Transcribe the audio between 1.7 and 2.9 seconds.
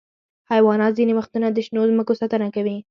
ځمکو ساتنه کوي.